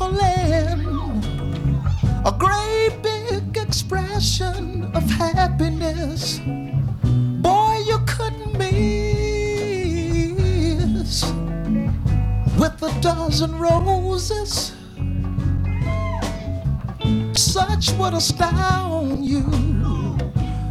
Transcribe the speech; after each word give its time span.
in 0.00 0.86
a 2.24 2.32
great 2.38 3.02
big 3.02 3.56
expression 3.56 4.90
of 4.94 5.08
happiness. 5.10 6.40
Boy, 7.42 7.82
you 7.86 7.98
couldn't 8.06 8.58
miss 8.58 8.82
with 12.58 12.82
a 12.82 12.92
dozen 13.00 13.56
roses. 13.58 14.72
Such 17.34 17.92
would 17.92 18.14
astound 18.14 19.24
you. 19.24 19.42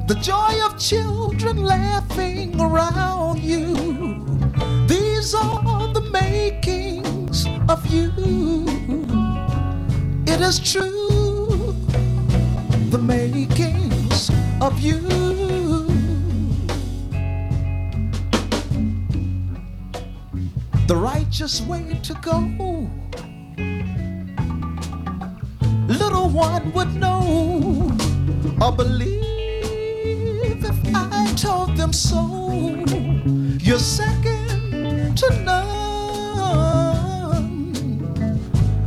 The 0.08 0.16
joy 0.22 0.62
of 0.66 0.78
children 0.78 1.64
laughing 1.64 2.60
around 2.60 3.40
you. 3.40 3.74
These 4.88 5.34
are 5.34 5.92
the 5.94 6.02
makings 6.12 7.48
of 7.68 7.86
you. 7.88 8.85
It 10.36 10.42
is 10.42 10.60
true, 10.60 11.74
the 12.90 12.98
makings 12.98 14.30
of 14.60 14.78
you. 14.82 15.00
The 20.88 20.96
righteous 20.98 21.62
way 21.62 22.02
to 22.04 22.14
go. 22.16 22.40
Little 25.88 26.28
one 26.28 26.74
would 26.74 26.94
know 26.96 27.96
or 28.62 28.74
believe 28.74 29.24
if 30.66 30.78
I 30.94 31.34
told 31.38 31.78
them 31.78 31.94
so. 31.94 32.84
You're 33.62 33.80
second 33.80 35.16
to 35.16 35.30
none. 35.46 35.76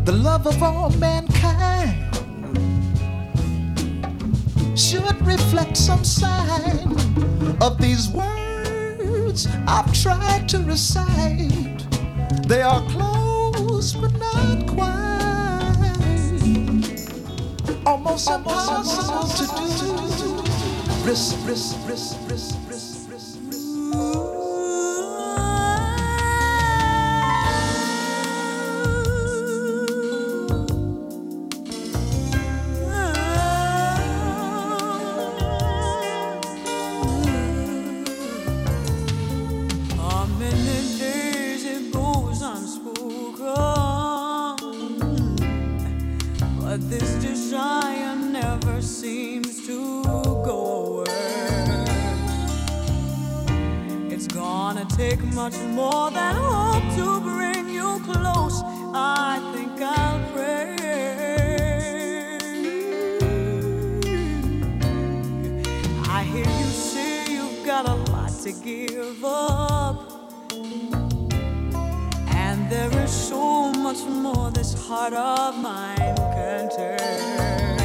The 0.04 0.12
love 0.12 0.46
of 0.46 0.62
all 0.62 0.90
mankind 0.90 1.37
should 4.78 5.26
reflect 5.26 5.76
some 5.76 6.04
sign 6.04 6.94
of 7.60 7.78
these 7.78 8.08
words 8.10 9.48
I've 9.66 9.92
tried 9.92 10.48
to 10.50 10.58
recite. 10.58 11.84
They 12.46 12.62
are 12.62 12.80
close 12.88 13.94
but 13.94 14.12
not 14.16 14.66
quite. 14.68 14.94
Almost 17.84 18.30
impossible 18.30 19.26
to 19.38 19.46
do. 19.56 21.08
Risk, 21.08 21.34
risk, 21.44 21.76
risk, 21.88 22.27
up. 69.38 69.96
And 72.28 72.70
there 72.70 72.92
is 73.04 73.10
so 73.10 73.72
much 73.72 74.02
more 74.04 74.50
this 74.50 74.72
heart 74.86 75.12
of 75.14 75.56
mine 75.58 76.16
can 76.34 76.68
take. 76.68 77.78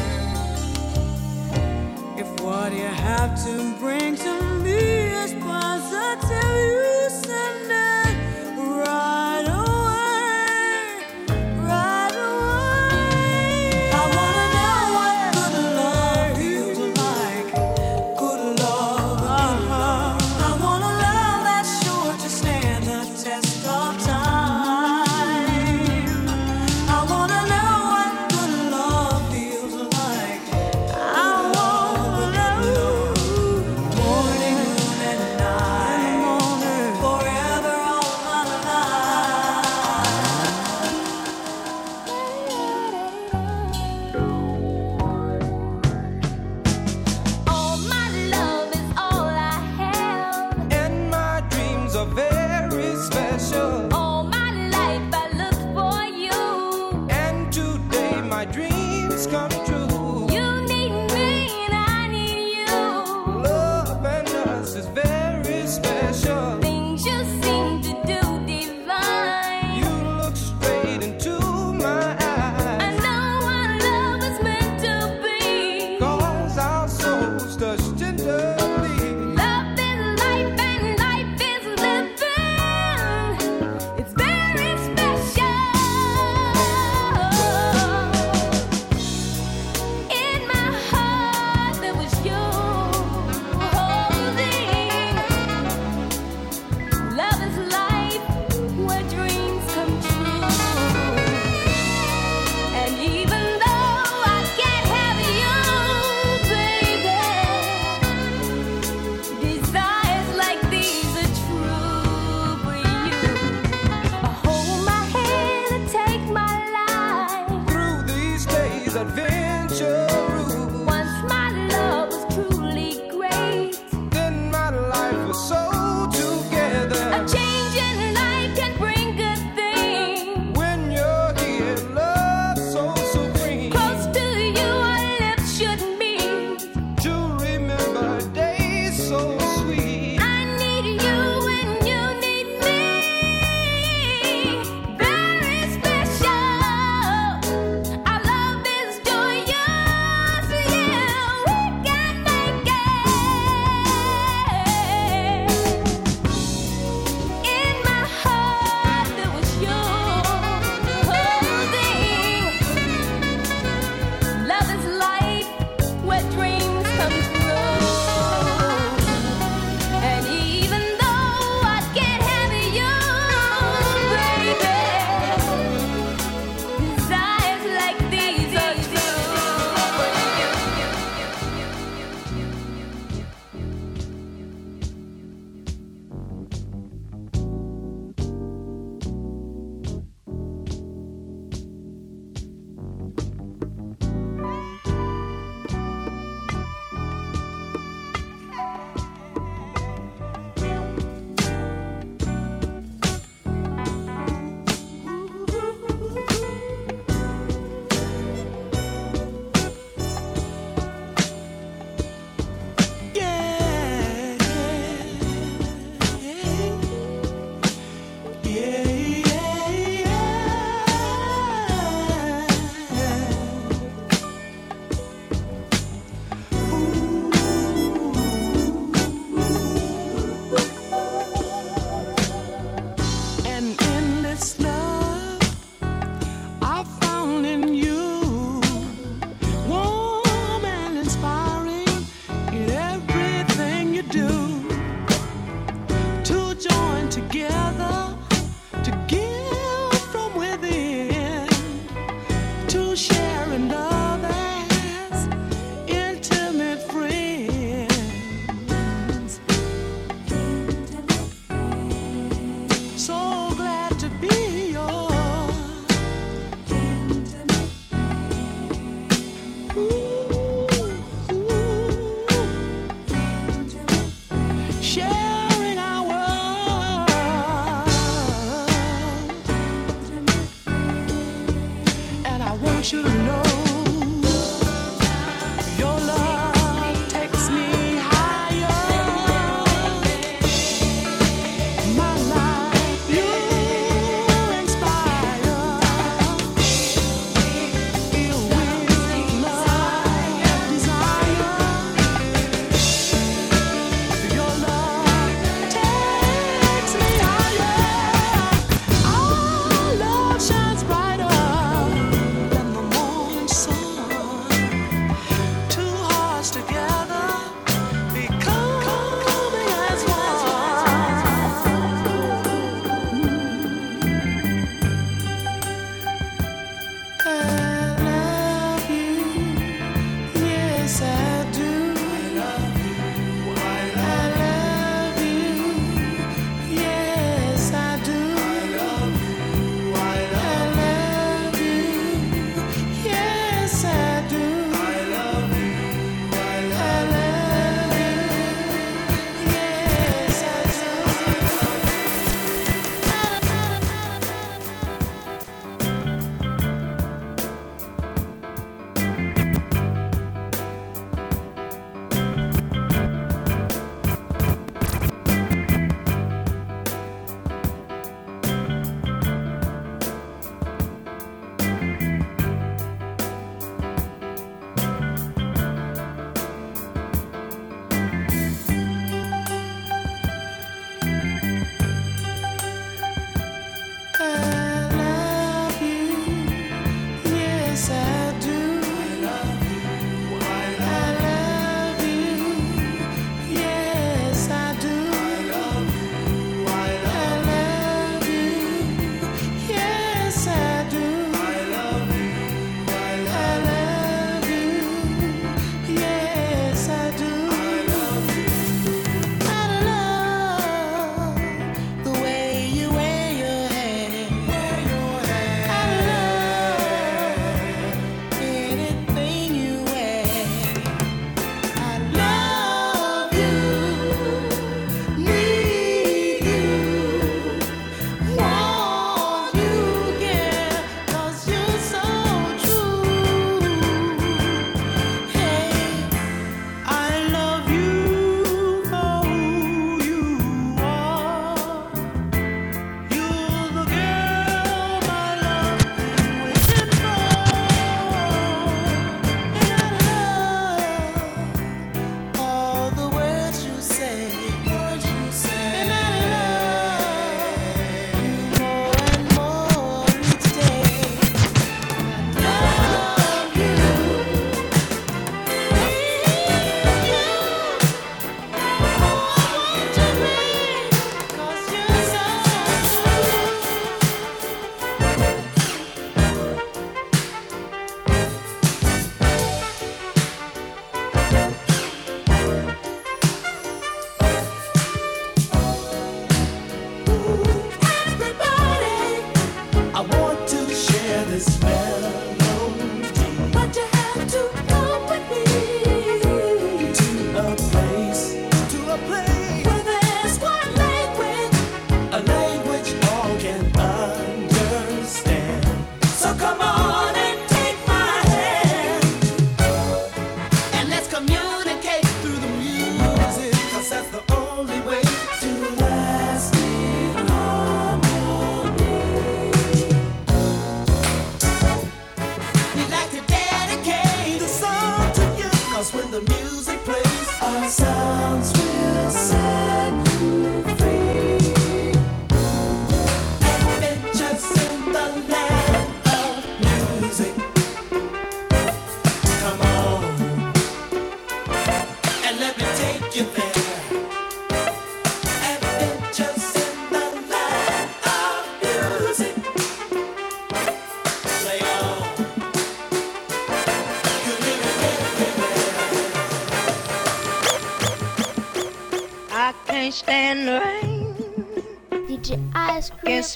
If 2.18 2.30
what 2.42 2.72
you 2.74 2.90
have 3.08 3.32
to 3.46 3.76
bring 3.80 4.16
to 4.16 4.42
me 4.42 4.53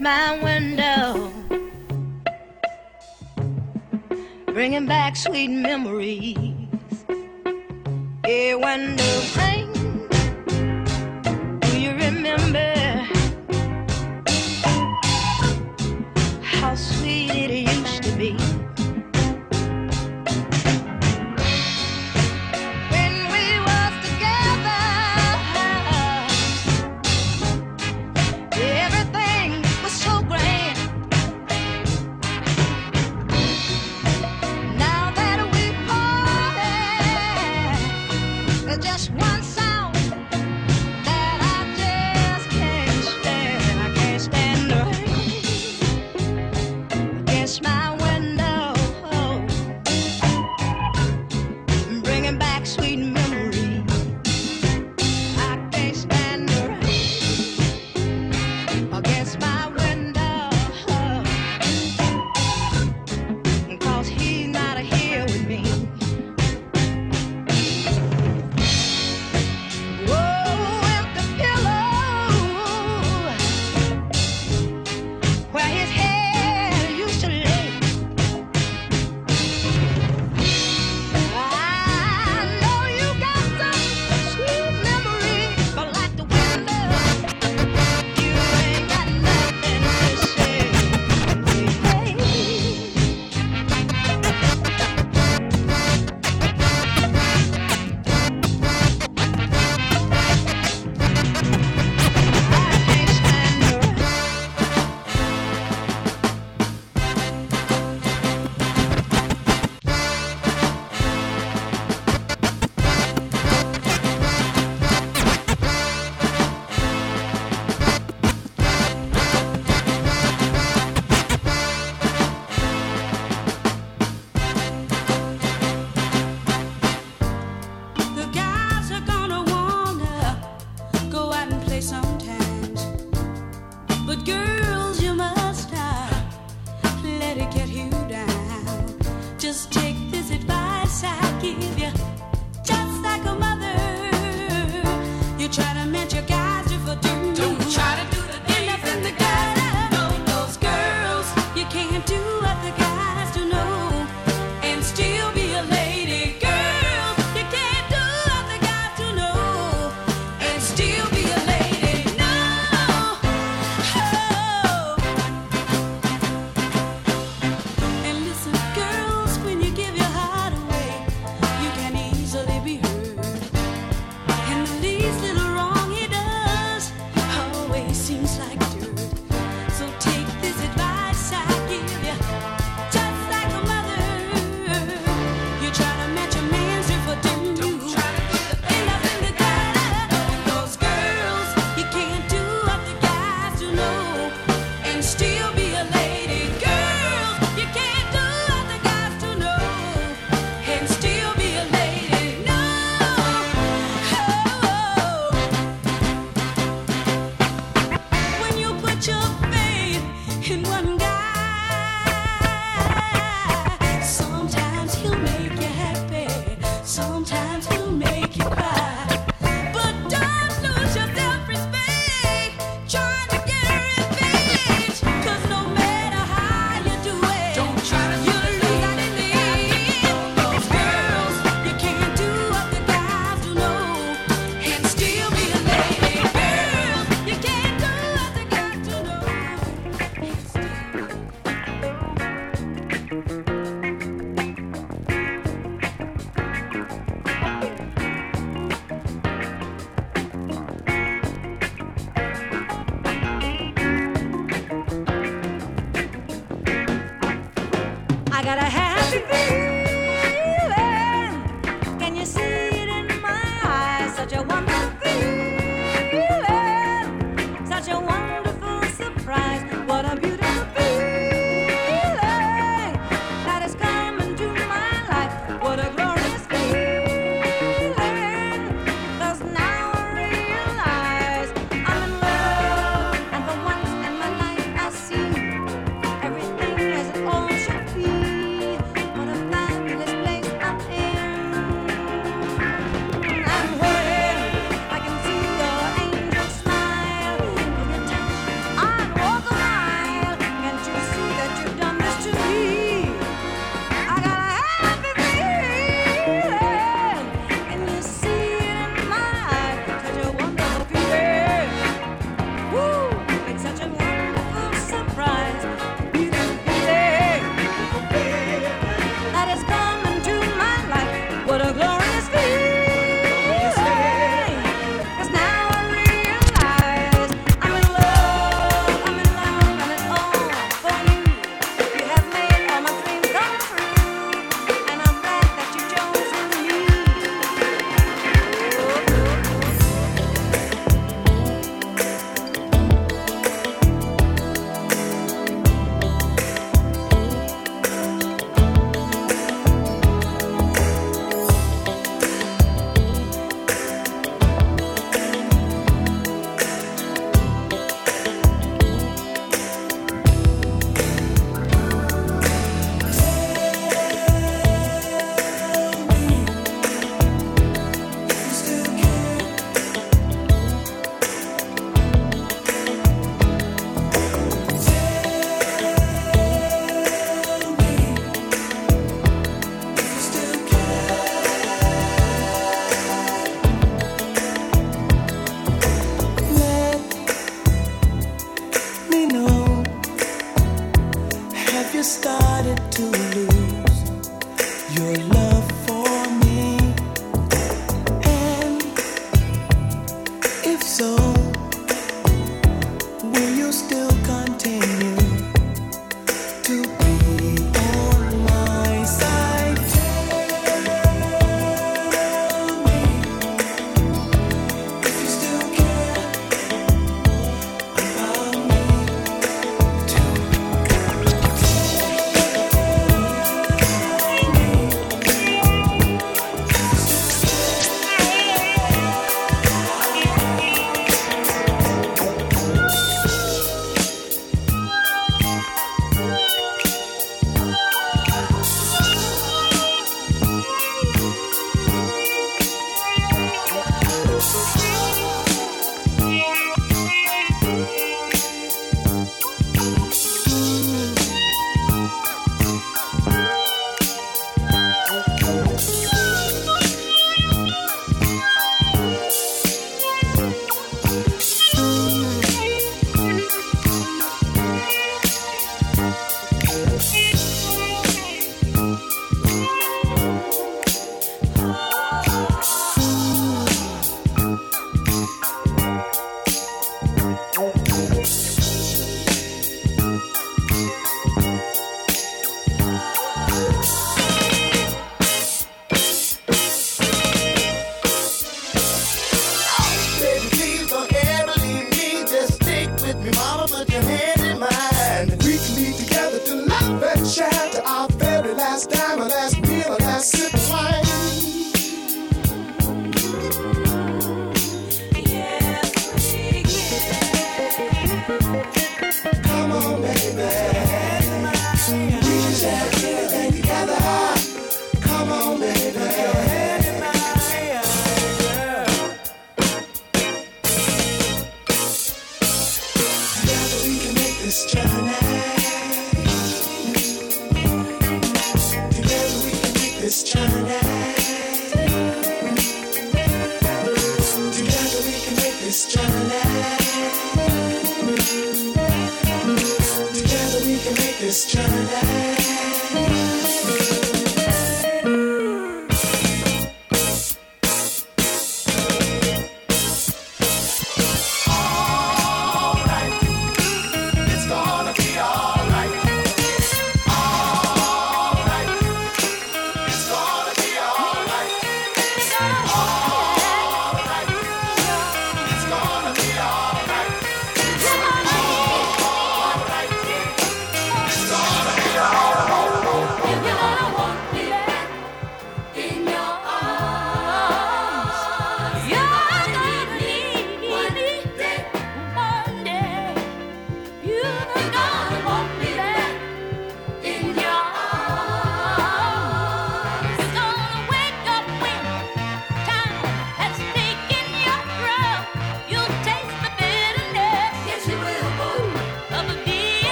My 0.00 0.42
window, 0.42 1.30
bringing 4.46 4.86
back 4.86 5.14
sweet 5.14 5.48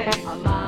A 0.00 0.67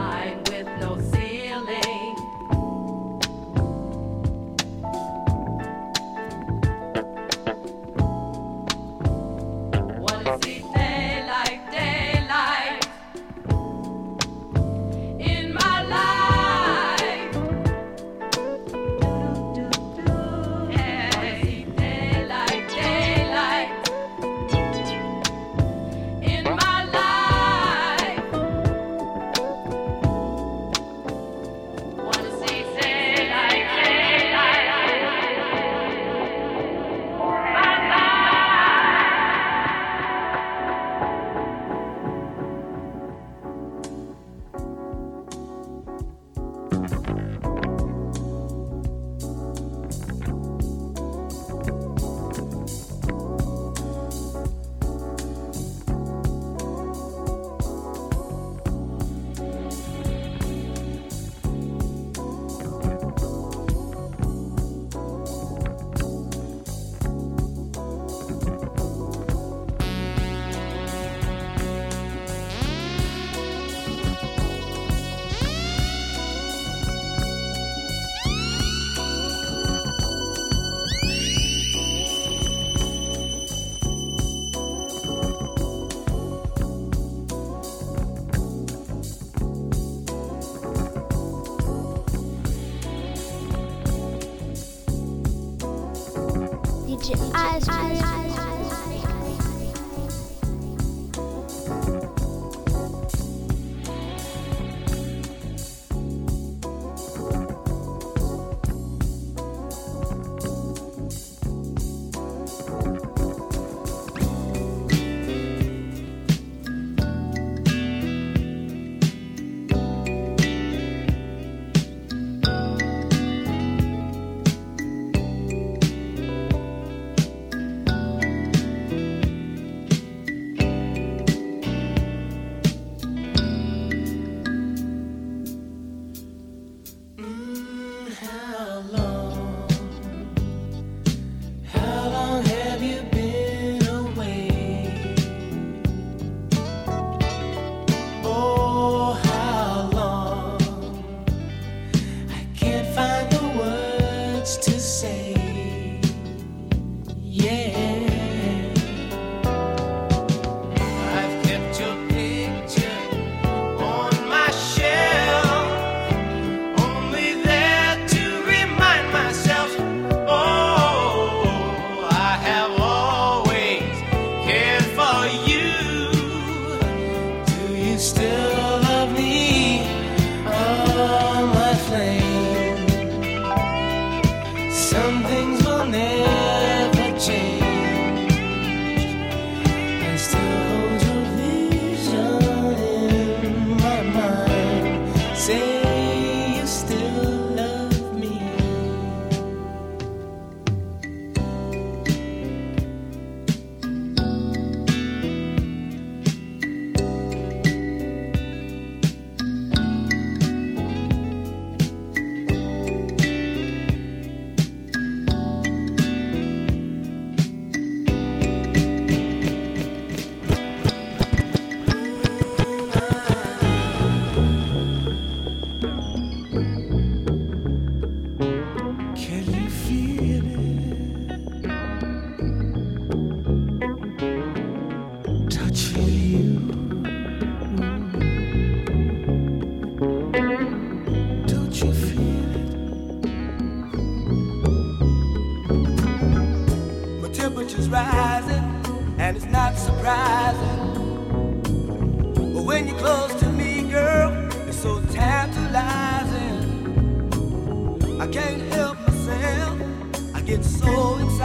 I 260.51 260.57
get 260.57 260.65
so 260.65 261.19
excited. 261.19 261.40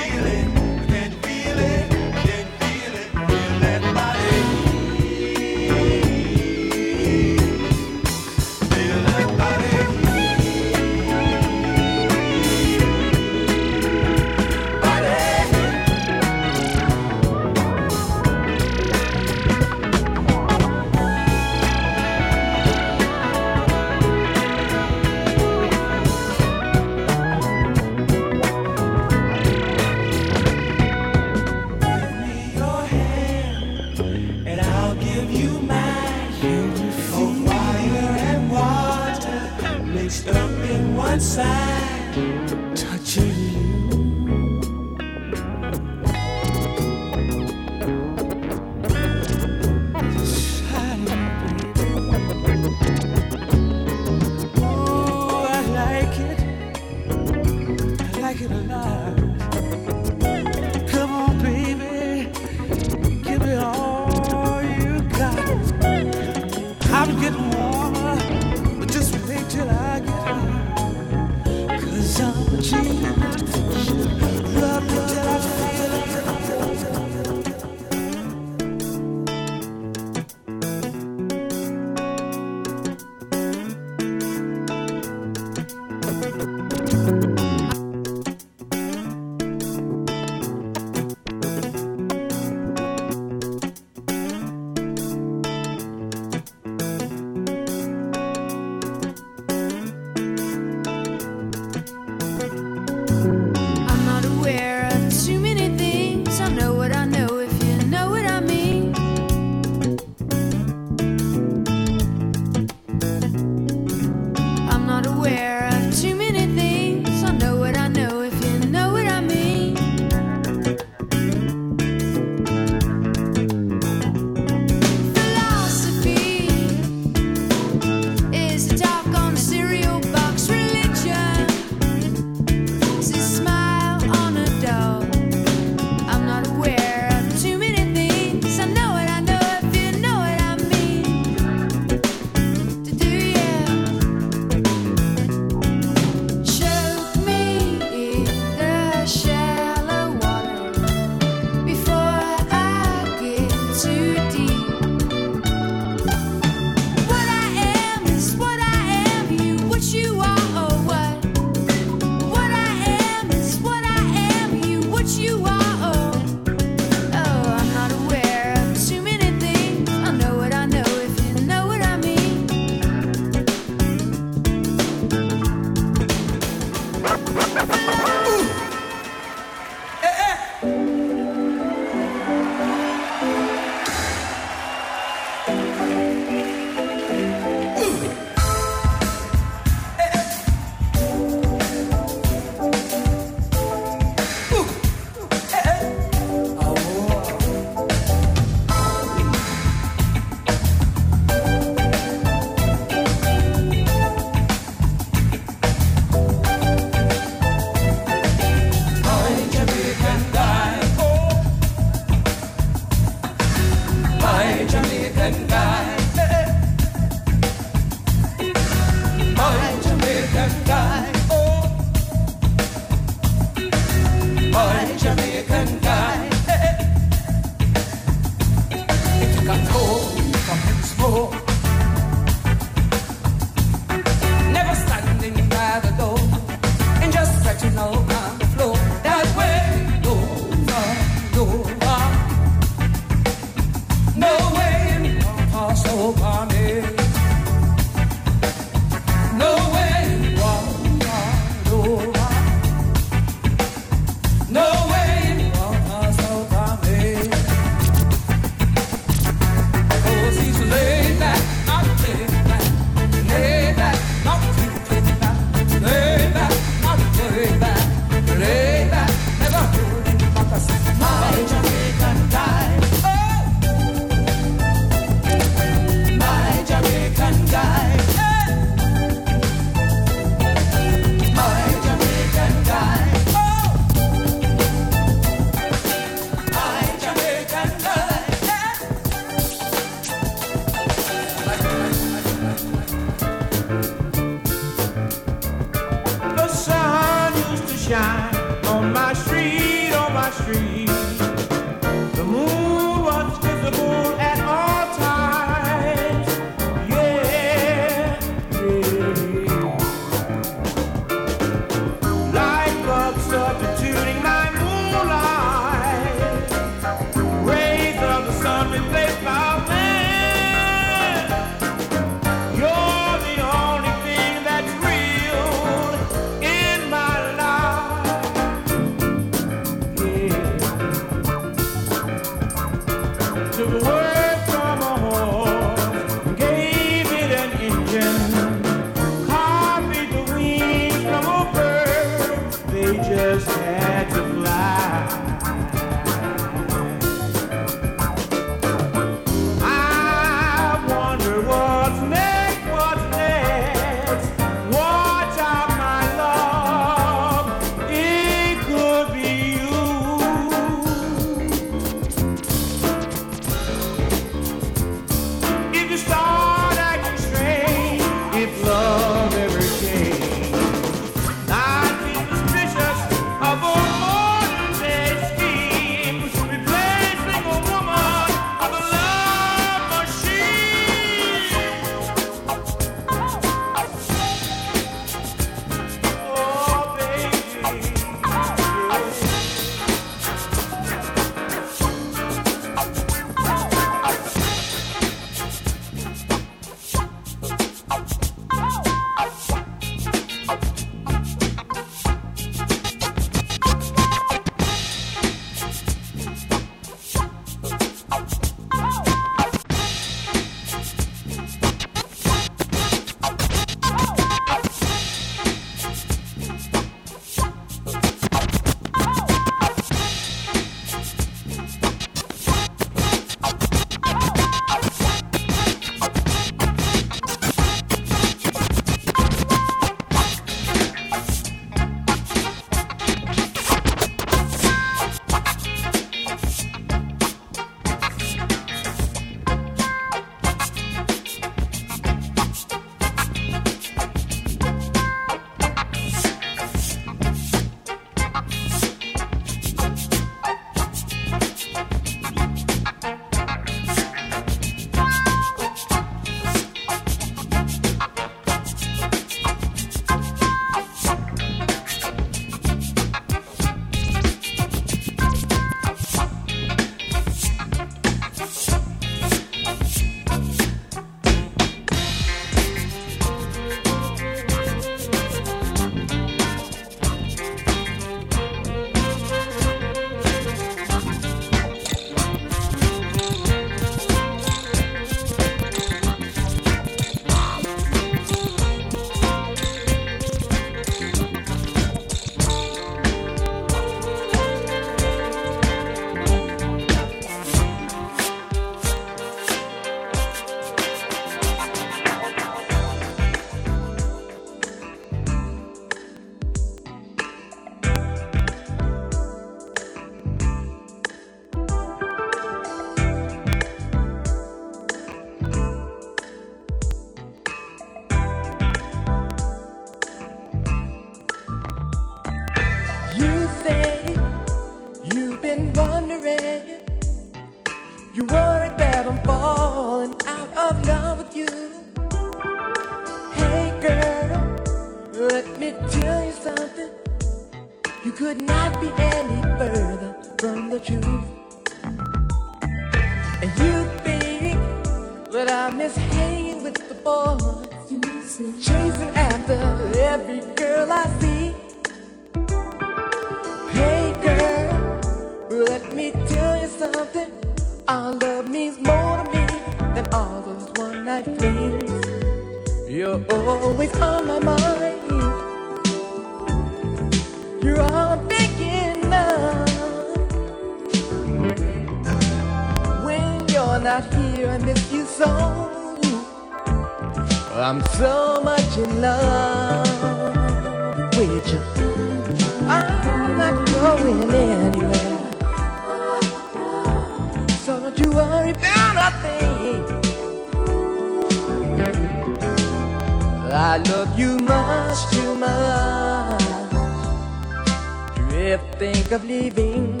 ever 598.52 598.66
think 598.76 599.10
of 599.10 599.24
leaving. 599.24 600.00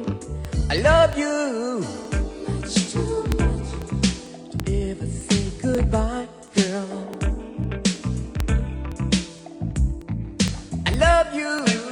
I 0.70 0.76
love 0.76 1.16
you. 1.16 1.84
It's 2.62 2.92
too 2.92 3.24
much 3.38 3.68
to 4.64 4.90
ever 4.90 5.06
say 5.06 5.50
goodbye, 5.62 6.28
girl. 6.54 7.08
I 10.86 10.90
love 10.96 11.34
you. 11.34 11.83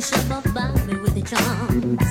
Bishop 0.00 0.30
of 0.30 0.86
me 0.86 0.96
with 0.96 1.14
the 1.14 1.20
charm. 1.20 2.09